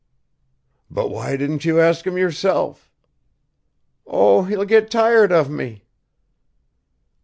[0.89, 2.91] "But why didn't you ask him yourself?"
[4.07, 5.83] "Oh, he'll get tired of me!"